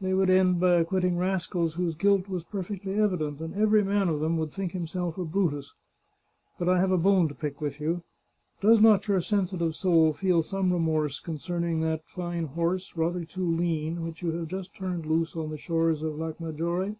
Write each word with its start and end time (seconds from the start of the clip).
They 0.00 0.14
would 0.14 0.30
end 0.30 0.58
by 0.58 0.80
acquitting 0.80 1.16
rascals 1.16 1.74
whose 1.74 1.94
guilt 1.94 2.28
was 2.28 2.42
per 2.42 2.64
fectly 2.64 2.96
evident, 2.98 3.40
and 3.40 3.54
every 3.54 3.84
man 3.84 4.08
of 4.08 4.18
them 4.18 4.36
would 4.36 4.50
think 4.50 4.72
himself 4.72 5.16
a 5.16 5.24
Brutus. 5.24 5.74
But 6.58 6.68
I 6.68 6.80
have 6.80 6.90
a 6.90 6.98
bone 6.98 7.28
to 7.28 7.36
pick 7.36 7.60
with 7.60 7.80
you. 7.80 8.02
Does 8.60 8.80
not 8.80 9.06
your 9.06 9.20
sensitive 9.20 9.76
soul 9.76 10.12
feel 10.12 10.42
some 10.42 10.72
remorse 10.72 11.20
concerning 11.20 11.82
that 11.82 12.04
fine 12.08 12.46
horse, 12.46 12.96
rather 12.96 13.24
too 13.24 13.48
lean, 13.48 14.02
which 14.02 14.22
you 14.22 14.32
have 14.32 14.48
just 14.48 14.74
turned 14.74 15.06
loose 15.06 15.36
on 15.36 15.50
the 15.50 15.56
shores 15.56 16.02
of 16.02 16.16
the 16.18 16.34
Maggiore 16.40 16.96